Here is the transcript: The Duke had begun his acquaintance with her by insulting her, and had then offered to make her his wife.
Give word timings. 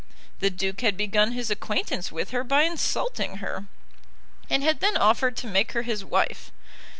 The 0.39 0.49
Duke 0.49 0.81
had 0.81 0.97
begun 0.97 1.33
his 1.33 1.51
acquaintance 1.51 2.11
with 2.11 2.31
her 2.31 2.43
by 2.43 2.63
insulting 2.63 3.35
her, 3.35 3.67
and 4.49 4.63
had 4.63 4.79
then 4.79 4.97
offered 4.97 5.37
to 5.37 5.47
make 5.47 5.73
her 5.73 5.83
his 5.83 6.03
wife. 6.03 6.51